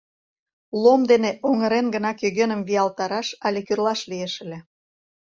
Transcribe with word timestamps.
Лом 0.83 1.01
дене 1.11 1.31
оҥырен 1.47 1.85
гына 1.95 2.11
кӧгӧным 2.19 2.61
виялтараш 2.67 3.27
але 3.45 3.59
кӱрлаш 3.67 4.01
лиеш 4.11 4.33
ыле... 4.43 4.59